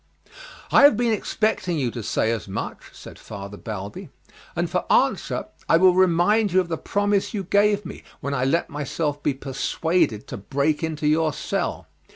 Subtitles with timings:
[0.71, 4.09] "I have been expecting you to say as much," said Father Balbi,
[4.55, 8.43] "and for answer I will remind you of the promise you gave me when I
[8.45, 11.85] let myself be persuaded to break into your cell.